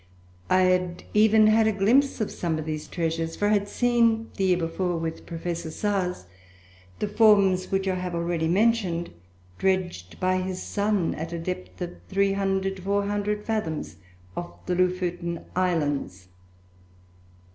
[0.49, 4.31] I had even had a glimpse of some of these treasures, for I had seen,
[4.35, 5.55] the year before, with Prof.
[5.55, 6.25] Sars,
[6.97, 9.11] the forms which I have already mentioned
[9.59, 13.97] dredged by his son at a depth of 300 to 400 fathoms
[14.35, 16.29] off the Loffoten Islands.